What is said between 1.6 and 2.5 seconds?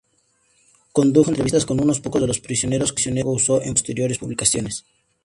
con unos pocos de los